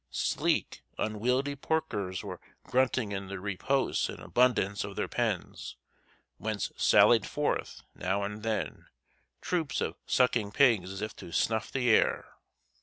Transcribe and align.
Sleek, 0.09 0.81
unwieldy 0.97 1.55
porkers 1.55 2.23
were 2.23 2.41
grunting 2.63 3.11
in 3.11 3.27
the 3.27 3.39
repose 3.39 4.09
and 4.09 4.17
abundance 4.19 4.83
of 4.83 4.95
their 4.95 5.07
pens, 5.07 5.75
whence 6.39 6.71
sallied 6.75 7.27
forth, 7.27 7.83
now 7.93 8.23
and 8.23 8.41
then, 8.41 8.87
troops 9.41 9.79
of 9.79 9.93
sucking 10.07 10.53
pigs 10.53 10.91
as 10.91 11.03
if 11.03 11.15
to 11.17 11.31
snuff 11.31 11.71
the 11.71 11.91
air. 11.91 12.33